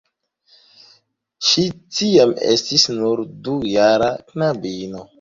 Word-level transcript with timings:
Ŝi 1.51 1.65
tiam 1.99 2.35
estis 2.57 2.89
nur 2.97 3.25
dujara 3.49 4.13
knabino. 4.29 5.09